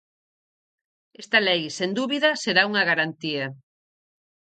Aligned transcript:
Esta 1.21 1.39
lei, 1.47 1.61
sen 1.77 1.91
dúbida, 1.99 2.29
será 2.43 2.61
unha 2.69 2.87
garantía. 2.89 3.45